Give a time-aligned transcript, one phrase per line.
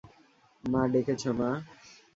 [0.63, 1.49] মা ডেকেছো না?